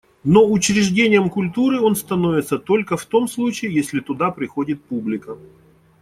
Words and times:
Но 0.23 0.49
учреждением 0.49 1.29
культуры 1.29 1.79
он 1.79 1.95
становится 1.95 2.57
только 2.57 2.97
в 2.97 3.05
том 3.05 3.27
случае, 3.27 3.71
если 3.71 3.99
туда 3.99 4.31
приходит 4.31 4.83
публика. 4.83 5.37